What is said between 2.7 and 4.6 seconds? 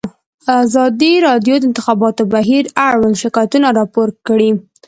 اړوند شکایتونه راپور کړي.